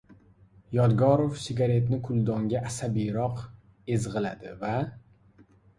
[0.77, 3.47] Yodgorov sigaretni kuldonga asabiyroq
[3.99, 4.61] ezg‘iladi.
[4.65, 4.75] Va...